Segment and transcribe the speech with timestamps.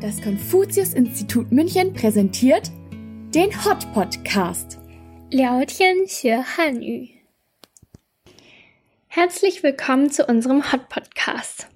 [0.00, 2.70] Das Konfuzius-Institut München präsentiert
[3.34, 4.78] den Hot Podcast.
[5.30, 7.08] 聊天学汉语。
[9.08, 11.66] Herzlich willkommen zu unserem Hot Podcast。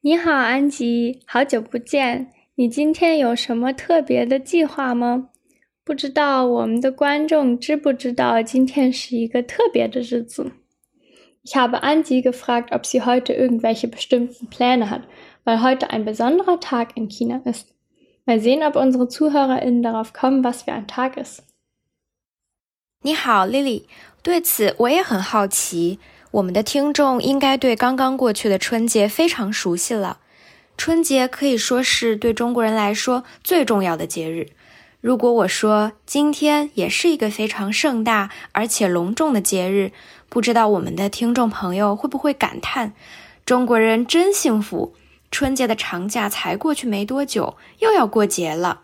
[0.00, 2.32] 你好，安吉，好久不见。
[2.54, 5.30] 你今天有什么特别的计划吗？
[5.84, 10.52] 不知道我们的观众知不知道今天是一个特别的日子。
[11.44, 15.02] Ich habe Angie gefragt, ob sie heute irgendwelche bestimmten Pläne hat,
[15.43, 17.67] weil heute ein besonderer Tag in China ist.
[18.25, 21.41] Mal sehen, ob unsere ZuhörerInnen darauf kommen, was für ein Tag ist.
[23.01, 23.83] 你好，Lily。
[24.21, 25.97] 对此我也很好奇。
[26.29, 30.19] 我们的听众应该对刚刚过去的春节非常熟悉了。
[30.77, 34.49] 春节可以说是对中国人来说最重要的节日。
[35.01, 39.91] 如果我说今天也是一个非常盛大而且隆重的节日，
[40.29, 42.93] 不知道我们的听众朋友会不会感叹：
[43.43, 44.93] 中国人真幸福！
[45.30, 48.82] 春节的长假才过去没多久，又要过节了。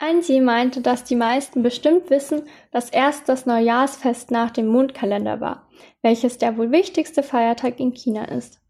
[0.00, 5.68] Angie meinte, dass die meisten bestimmt wissen, dass erst das Neujahrsfest nach dem Mondkalender war,
[6.02, 8.60] welches der wohl wichtigste Feiertag in China ist.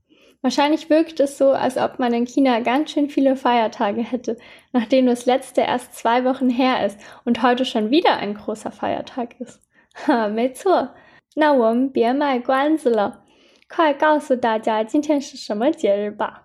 [0.41, 4.39] Wahrscheinlich wirkt es so, als ob man in China ganz schön viele Feiertage hätte,
[4.73, 9.39] nachdem das letzte erst zwei Wochen her ist und heute schon wieder ein großer Feiertag
[9.41, 9.61] ist.
[10.07, 10.95] Ha, 没错。
[11.35, 13.25] 那我们别卖关子了，
[13.69, 16.42] 快告诉大家今天是什么节日吧。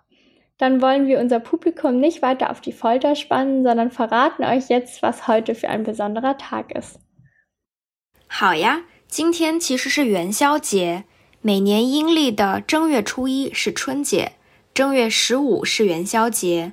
[8.26, 11.04] 好呀，今天其实是元宵节。
[11.42, 14.32] 每年阴历的正月初一是春节，
[14.74, 16.72] 正月十五是元宵节。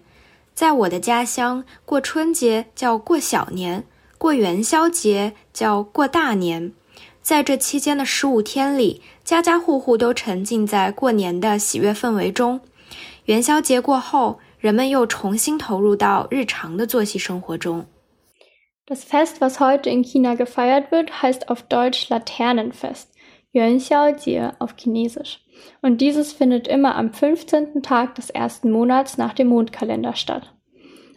[0.56, 3.84] 在我的家乡，过春节叫过小年，
[4.18, 6.74] 过元宵节叫过大年。
[7.22, 12.62] 在这期间的十五天里，家家户户都沉浸在过年的喜悦氛围中。
[13.25, 17.87] 元宵节过后，人们又重新投入到日常的作息生活中。
[18.87, 23.09] Das Fest, was heute in China gefeiert wird, heißt auf Deutsch Laternenfest.
[23.53, 25.41] Yuan Xiaojie auf Chinesisch.
[25.83, 27.83] Und dieses findet immer am 15.
[27.83, 30.55] Tag des ersten Monats nach dem Mondkalender statt.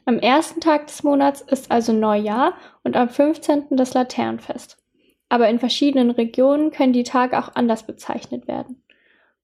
[0.06, 2.54] Am ersten Tag des Monats ist also Neujahr
[2.84, 3.68] und am 15.
[3.72, 4.78] das Laternenfest.
[5.30, 8.84] Aber in verschiedenen Regionen können die Tage auch anders bezeichnet werden.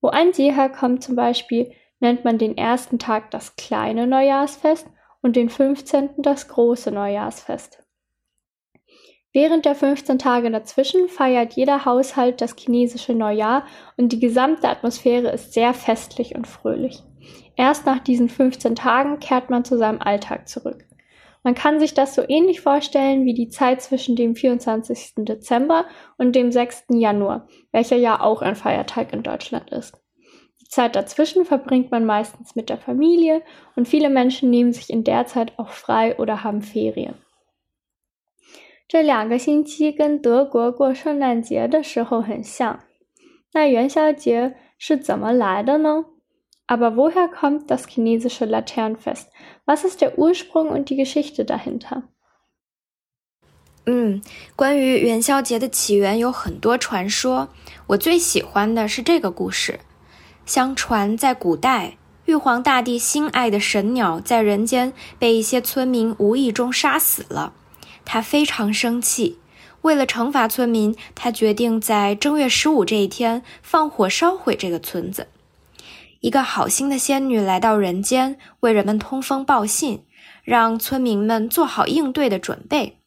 [0.00, 4.87] Wo ein See herkommt zum Beispiel, nennt man den ersten Tag das kleine Neujahrsfest
[5.21, 6.09] und den 15.
[6.17, 7.83] das große Neujahrsfest.
[9.33, 13.65] Während der 15 Tage dazwischen feiert jeder Haushalt das chinesische Neujahr
[13.97, 17.03] und die gesamte Atmosphäre ist sehr festlich und fröhlich.
[17.57, 20.85] Erst nach diesen 15 Tagen kehrt man zu seinem Alltag zurück.
[21.43, 25.15] Man kann sich das so ähnlich vorstellen wie die Zeit zwischen dem 24.
[25.17, 25.85] Dezember
[26.17, 26.85] und dem 6.
[26.91, 30.01] Januar, welcher ja auch ein Feiertag in Deutschland ist.
[30.64, 33.42] Die Zeit dazwischen verbringt man meistens mit der Familie
[33.74, 37.14] und viele Menschen nehmen sich in der Zeit auch frei oder haben Ferien.
[38.88, 42.80] 这两个星期跟德国过圣诞节的时候很像。
[43.52, 46.06] 那元宵节是怎么来的呢？
[46.66, 49.28] Aber woher kommt das chinesische Laternenfest?
[49.64, 52.04] Was ist der Ursprung und die Geschichte dahinter?
[53.86, 54.22] 嗯，
[54.54, 57.48] 关于元宵节的起源有很多传说，
[57.88, 59.80] 我最喜欢的是这个故事。
[60.45, 67.53] 相传在古代，玉皇大帝心爱的神鸟在人间被一些村民无意中杀死了。
[68.05, 69.39] 他非常生气，
[69.81, 75.27] 为了惩罚村民，他决定在正月十五这一天放火烧毁这个村子。
[76.19, 80.05] 一个好心的仙女来到人间，为人们通风报信，
[80.43, 82.99] 让村民们做好应对的准备。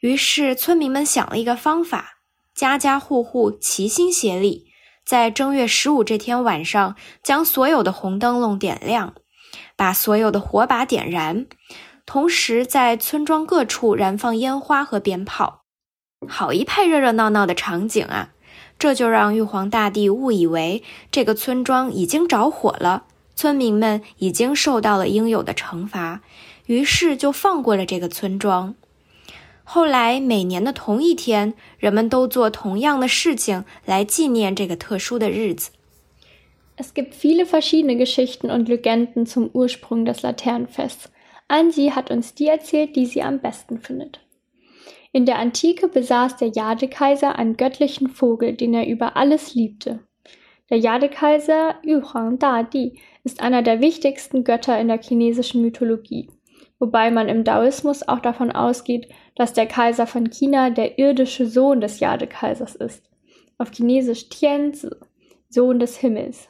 [0.00, 2.18] 于是，村民们想了一个方法，
[2.54, 4.69] 家家户户齐心协力，
[5.10, 9.14] 在正月十五这天晚上，将所有的红灯笼点亮，
[9.74, 11.46] 把所有的火把点燃。
[12.06, 15.64] 同时，在村庄各处燃放烟花和鞭炮，
[16.28, 18.30] 好一派热热闹闹的场景啊！
[18.78, 26.20] 这就让玉皇大帝误以为这个村庄已经着火了，村民们已经受到了应有的惩罚，
[26.66, 28.76] 于是就放过了这个村庄。
[29.69, 35.71] 后来，每年的同一天，人们都做同样的事情来纪念这个特殊的日子。
[36.77, 41.09] Es gibt viele verschiedene Geschichten und Legenden zum Ursprung des Laternenfests.
[41.47, 44.19] Angie hat uns die erzählt, die sie am besten findet.
[45.11, 50.01] In der Antike besaß der Jadekaiser einen göttlichen Vogel, den er über alles liebte.
[50.69, 56.29] Der Jadekaiser Yuhuang Dadi ist einer der wichtigsten Götter in der chinesischen Mythologie,
[56.80, 61.80] wobei man im Daoismus auch davon ausgeht, dass der Kaiser von China der irdische Sohn
[61.80, 63.08] des Jadekaisers ist.
[63.58, 64.90] Auf Chinesisch Tianzi,
[65.48, 66.48] Sohn des Himmels.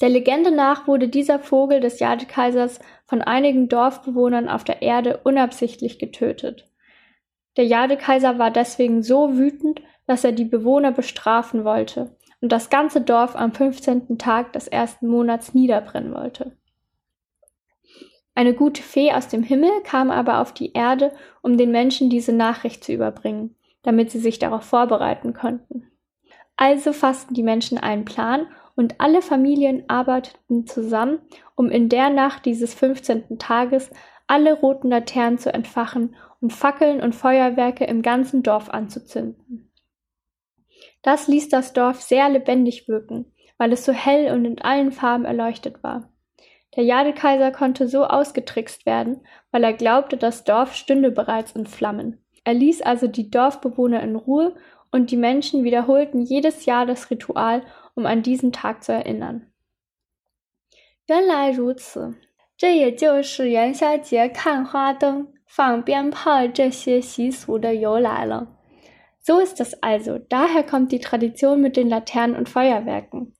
[0.00, 6.00] Der Legende nach wurde dieser Vogel des Jadekaisers von einigen Dorfbewohnern auf der Erde unabsichtlich
[6.00, 6.68] getötet.
[7.56, 13.02] Der Jadekaiser war deswegen so wütend, dass er die Bewohner bestrafen wollte und das ganze
[13.02, 14.18] Dorf am 15.
[14.18, 16.56] Tag des ersten Monats niederbrennen wollte.
[18.34, 21.12] Eine gute Fee aus dem Himmel kam aber auf die Erde,
[21.42, 25.90] um den Menschen diese Nachricht zu überbringen, damit sie sich darauf vorbereiten konnten.
[26.56, 31.18] Also fassten die Menschen einen Plan und alle Familien arbeiteten zusammen,
[31.56, 33.38] um in der Nacht dieses 15.
[33.38, 33.90] Tages
[34.26, 39.70] alle roten Laternen zu entfachen und Fackeln und Feuerwerke im ganzen Dorf anzuzünden.
[41.02, 43.26] Das ließ das Dorf sehr lebendig wirken,
[43.58, 46.11] weil es so hell und in allen Farben erleuchtet war.
[46.75, 49.21] Der Jadekaiser konnte so ausgetrickst werden,
[49.51, 52.23] weil er glaubte, das Dorf stünde bereits in Flammen.
[52.43, 54.55] Er ließ also die Dorfbewohner in Ruhe
[54.91, 57.63] und die Menschen wiederholten jedes Jahr das Ritual,
[57.95, 59.51] um an diesen Tag zu erinnern.
[61.07, 62.15] 原来如此，
[62.57, 68.47] 这也就是元宵节看花灯、放鞭炮这些习俗的由来了。
[69.19, 70.19] So ist es also.
[70.19, 73.33] Daher kommt die Tradition mit den Laternen und Feuerwerken.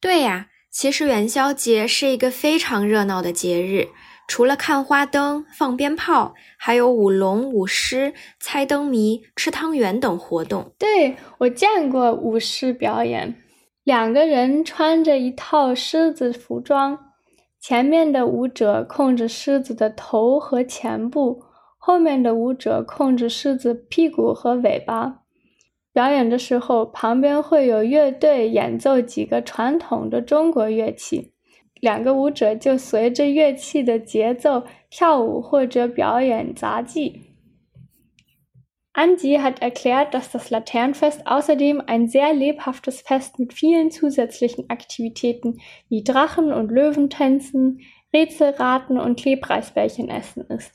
[0.00, 0.46] 对呀，
[0.77, 3.87] 其实元宵节是一个非常热闹的节日。
[4.27, 10.73] 除了看花灯、放鞭炮，还有舞龙、舞狮、猜灯谜、吃汤圆等活动。
[10.77, 13.35] 对我见过舞狮表演，
[13.85, 16.99] 两个人穿着一套狮子服装，
[17.61, 21.41] 前面的舞者控制狮子的头和前部，
[21.77, 25.21] 后面的舞者控制狮子屁股和尾巴。
[25.94, 31.32] 表演的时候，旁边会有乐队演奏几个传统的中国乐器。
[31.80, 37.22] 两个舞者就随着乐器的节奏跳舞或者表演杂技。
[38.92, 45.58] Angie hat erklärt, dass das Laternenfest außerdem ein sehr lebhaftes Fest mit vielen zusätzlichen Aktivitäten
[45.88, 47.80] wie Drachen- und Löwentänzen,
[48.12, 50.72] Rätselraten und Klebreisbällchen essen ist.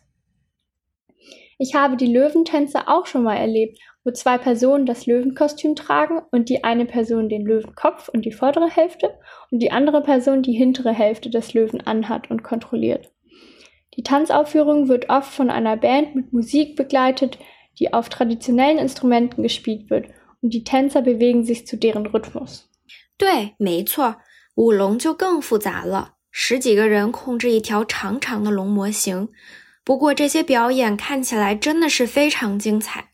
[1.59, 6.49] Ich habe die Löwentänze auch schon mal erlebt wo zwei Personen das Löwenkostüm tragen und
[6.49, 9.17] die eine Person den Löwenkopf und die vordere Hälfte
[9.51, 13.11] und die andere Person die hintere Hälfte des Löwen anhat und kontrolliert.
[13.95, 17.39] Die Tanzaufführung wird oft von einer Band mit Musik begleitet,
[17.79, 20.07] die auf traditionellen Instrumenten gespielt wird
[20.41, 22.69] und die Tänzer bewegen sich zu deren Rhythmus.
[23.17, 24.17] 对，没错，
[24.55, 29.29] 舞龙就更复杂了，十几个人控制一条长长的龙模型。
[29.83, 33.05] 不过这些表演看起来真的是非常精彩。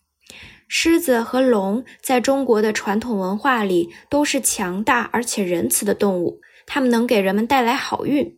[0.68, 8.38] 狮子和龙在中国的传统文化里都是强大而且仁慈的动物，它们能给人们带来好运。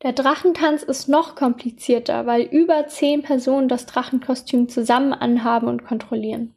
[0.00, 6.54] Der Drachentanz ist noch komplizierter, weil über zehn Personen das Drachenkostüm zusammen anhaben und kontrollieren.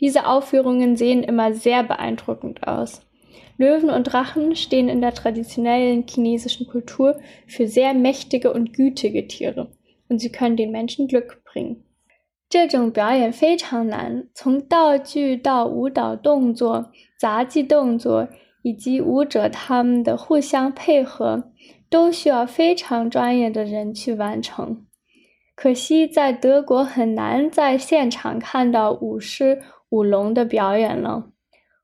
[0.00, 3.02] Diese Aufführungen sehen immer sehr beeindruckend aus.
[3.58, 9.70] Löwen und Drachen stehen in der traditionellen chinesischen Kultur für sehr mächtige und gütige Tiere
[10.08, 11.84] und sie können den Menschen Glück bringen.
[12.49, 18.29] 这种表演非常难，从道具到舞蹈动作、杂技动作
[18.61, 21.51] 以及舞者他们的互相配合，
[21.89, 24.85] 都需要非常专业的人去完成。
[25.55, 31.31] 可惜在德国很难在现场看到舞狮、舞龙的表演了。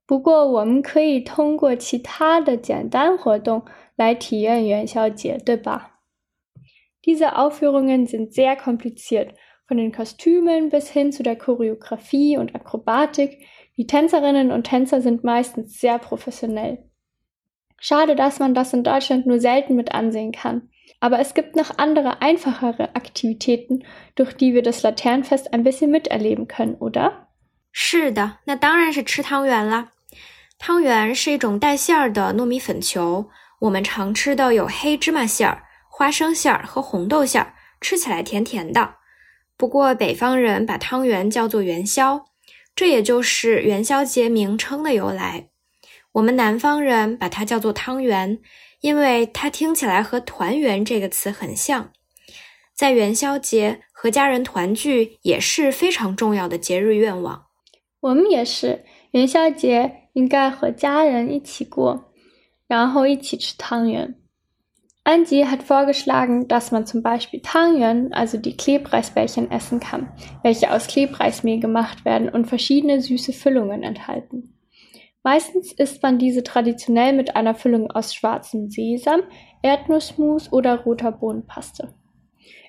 [0.06, 3.63] 不过我们可以通过其他的简单活动
[3.95, 6.00] 来体验元宵节，对吧
[7.01, 9.29] ？Diese Aufführungen sind sehr kompliziert.
[9.73, 13.38] von den Kostümen bis hin zu der Choreografie und Akrobatik.
[13.76, 16.85] Die Tänzerinnen und Tänzer sind meistens sehr professionell.
[17.78, 20.69] Schade, dass man das in Deutschland nur selten mit ansehen kann.
[21.00, 23.85] Aber es gibt noch andere, einfachere Aktivitäten,
[24.17, 27.28] durch die wir das Laternenfest ein bisschen miterleben können, oder?
[27.71, 29.93] 是的，那当然是吃汤圆啦。
[30.59, 33.28] 汤圆是一种带馅儿的糯米粉球，
[33.61, 38.97] 我们常吃的有黑芝麻馅儿、花生馅儿和红豆馅儿，吃起来甜甜的。
[39.55, 42.25] 不过，北方人把汤圆叫做元宵，
[42.75, 45.50] 这也就是元宵节名称的由来。
[46.13, 48.39] 我们南方人把它叫做汤圆，
[48.81, 51.91] 因为它听起来和团圆这个词很像。
[52.75, 57.45] 在元宵节，和家人团聚也是非常重要的节日愿望。
[58.01, 62.12] 我们也是，元宵节应该和家人一起过，
[62.67, 64.15] 然后一起吃汤圆。
[65.05, 70.10] Angie hat vorgeschlagen, dass man zum Beispiel Tangyuan, also die Klebreisbällchen, essen kann,
[70.43, 74.57] welche aus Klebreismehl gemacht werden und verschiedene süße Füllungen enthalten.
[75.22, 79.24] Meistens isst man diese traditionell mit einer Füllung aus schwarzem Sesam,
[79.62, 81.93] Erdnussmus oder roter Bohnenpaste.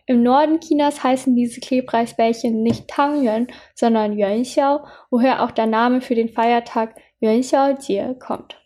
[0.06, 6.14] Im Norden Chinas heißen diese Klebreisbällchen nicht Tangyuan, sondern Yuanxiao, woher auch der Name für
[6.14, 8.63] den Feiertag Yuanxiao Jie kommt.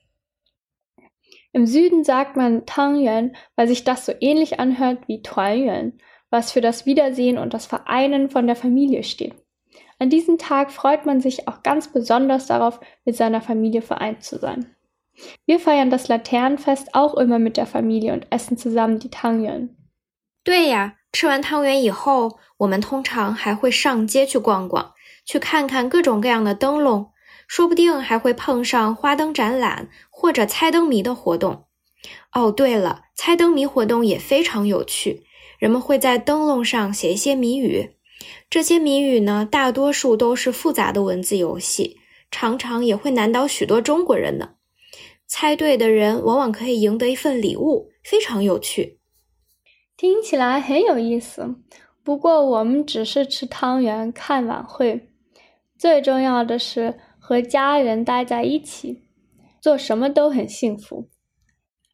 [1.58, 5.94] Im Süden sagt man Tangyuan, weil sich das so ähnlich anhört wie Tuanyuan,
[6.30, 9.36] was für das Wiedersehen und das Vereinen von der Familie steht.
[10.00, 14.40] An diesem Tag freut man sich auch ganz besonders darauf, mit seiner Familie vereint zu
[14.40, 14.76] sein.
[15.46, 19.70] Wir feiern das Laternenfest auch immer mit der Familie und essen zusammen die Tangyuan.
[20.44, 24.94] 对呀，吃完汤圆以后，我们通常还会上街去逛逛，
[25.24, 27.12] 去看看各种各样的灯笼，
[27.49, 31.65] 说不定还会碰上花灯展览或者猜灯谜的活动。
[32.33, 35.25] 哦，对了，猜灯谜活动也非常有趣，
[35.59, 37.97] 人们会在灯笼上写一些谜语。
[38.51, 41.99] 这些谜语呢，大多数都是复杂的文字游戏，
[42.31, 44.51] 常常也会难倒许多中国人呢。
[45.27, 48.99] 猜对的人往往可以赢得一份礼物，非常有趣。
[49.97, 51.57] 听起来很有意思。
[52.05, 55.11] 不过我们只是吃汤圆、看晚会，
[55.77, 59.02] 最重要的是和家人待在一起，
[59.62, 61.10] 做什么都很幸福。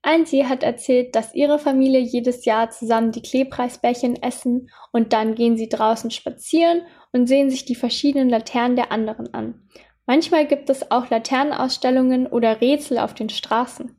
[0.01, 5.57] Angie hat erzählt, dass ihre Familie jedes Jahr zusammen die Klebreisbärchen essen und dann gehen
[5.57, 9.67] sie draußen spazieren und sehen sich die verschiedenen Laternen der anderen an.
[10.05, 13.95] Manchmal gibt es auch Laternenausstellungen oder Rätsel auf den Straßen.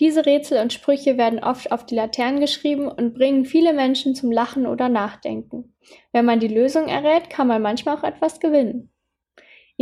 [0.00, 4.32] Diese Rätsel und Sprüche werden oft auf die Laternen geschrieben und bringen viele Menschen zum
[4.32, 5.74] Lachen oder Nachdenken.
[6.12, 8.90] Wenn man die Lösung errät, kann man manchmal auch etwas gewinnen.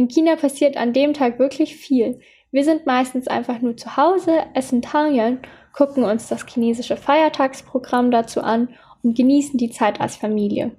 [0.00, 2.20] In China passiert an dem Tag wirklich viel.
[2.50, 5.40] Wir sind meistens einfach nur zu Hause, essen Tangyuan,
[5.72, 8.68] gucken uns das chinesische Feiertagsprogramm dazu an
[9.02, 10.72] und genießen die Zeit als Familie.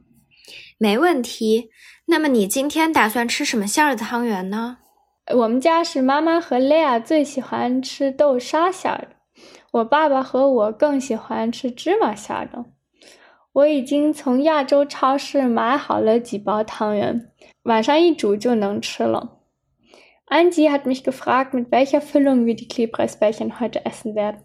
[0.80, 1.70] 没问题。
[2.06, 4.78] 那么你今天打算吃什么馅儿的汤圆呢？
[5.34, 9.42] 我们家是妈妈和 Lea 最喜欢吃豆沙馅儿的，
[9.72, 12.64] 我爸爸和我更喜欢吃芝麻馅儿的。
[13.54, 17.32] 我已经从亚洲超市买好了几包汤圆，
[17.64, 19.40] 晚上一煮就能吃了。
[20.28, 24.42] Angie hat mich gefragt, mit welcher Füllung wir die Klebreisbällchen heute essen werden.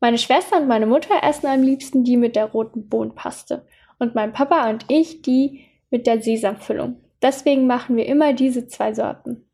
[0.00, 3.66] Meine Schwester und meine Mutter essen am liebsten die mit der roten Bohnenpaste
[3.98, 6.96] und mein Papa und ich die mit der Sesamfüllung.
[7.20, 9.48] Deswegen machen wir immer diese zwei Sorten.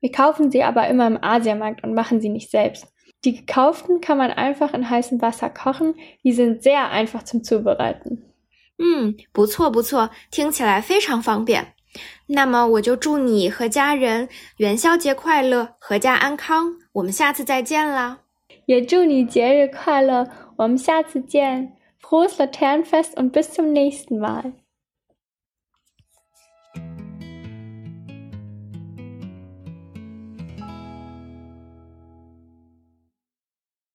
[0.00, 2.92] Wir kaufen sie aber immer im Asiamarkt und machen sie nicht selbst.
[3.24, 8.22] Die gekauften kann man einfach in heißem Wasser kochen, die sind sehr einfach zum Zubereiten.
[8.78, 11.74] 嗯，不错不错，听起来非常方便。
[12.26, 14.28] 那么我就祝你和家人
[14.58, 16.74] 元宵节快乐，阖家安康。
[16.92, 18.18] 我们下次再见啦！
[18.66, 21.72] 也祝你节日快乐，我们下次见。
[22.02, 24.52] Frohes Laternenfest und bis zum nächsten Mal.